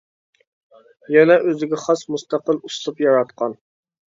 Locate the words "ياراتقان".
3.07-3.59